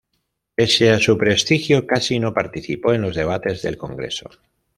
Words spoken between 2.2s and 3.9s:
participó en los debates del